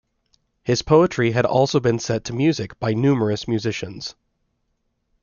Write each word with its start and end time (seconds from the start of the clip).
His 0.63 0.81
poetry 0.81 1.29
had 1.33 1.45
also 1.45 1.79
been 1.79 1.99
set 1.99 2.23
to 2.23 2.33
music 2.33 2.79
by 2.79 2.93
numerous 2.95 3.47
musicians. 3.47 4.15